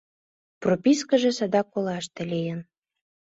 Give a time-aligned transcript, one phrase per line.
[0.63, 2.59] Пропискыже садак олаште лийын.